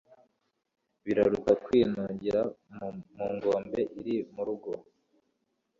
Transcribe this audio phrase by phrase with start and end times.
[1.03, 2.41] biraruta kwinugika
[3.15, 4.71] mu ngombe iri mu rugo